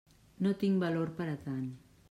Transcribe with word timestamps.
No 0.45 0.53
tinc 0.63 0.81
valor 0.85 1.13
per 1.21 1.31
a 1.37 1.39
tant. 1.47 1.73